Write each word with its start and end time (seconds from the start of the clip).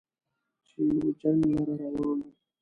چې 0.67 0.81
و 1.03 1.07
جنګ 1.21 1.41
لره 1.53 1.75
روان 1.93 2.17
و 2.23 2.27